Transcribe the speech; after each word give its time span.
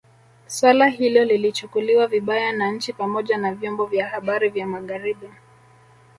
Suala 0.47 0.87
hilo 0.89 1.25
lilichukuliwa 1.25 2.07
vibaya 2.07 2.51
na 2.51 2.71
nchi 2.71 2.93
pamoja 2.93 3.37
na 3.37 3.53
vyombo 3.55 3.85
vya 3.85 4.07
habari 4.09 4.49
vya 4.49 4.67
Magharibi 4.67 5.29